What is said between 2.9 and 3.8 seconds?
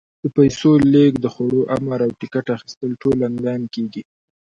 ټول آنلاین